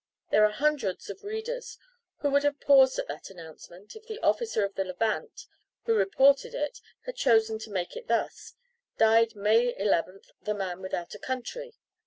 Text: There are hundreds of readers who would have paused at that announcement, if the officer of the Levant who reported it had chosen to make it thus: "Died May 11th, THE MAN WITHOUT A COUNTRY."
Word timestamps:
There 0.31 0.43
are 0.45 0.49
hundreds 0.51 1.11
of 1.11 1.23
readers 1.23 1.77
who 2.21 2.31
would 2.31 2.41
have 2.41 2.59
paused 2.59 2.97
at 2.97 3.07
that 3.07 3.29
announcement, 3.29 3.95
if 3.95 4.07
the 4.07 4.17
officer 4.23 4.65
of 4.65 4.73
the 4.73 4.83
Levant 4.83 5.45
who 5.83 5.93
reported 5.93 6.55
it 6.55 6.79
had 7.05 7.15
chosen 7.15 7.59
to 7.59 7.69
make 7.69 7.95
it 7.95 8.07
thus: 8.07 8.55
"Died 8.97 9.35
May 9.35 9.75
11th, 9.75 10.31
THE 10.41 10.55
MAN 10.55 10.81
WITHOUT 10.81 11.13
A 11.13 11.19
COUNTRY." 11.19 11.75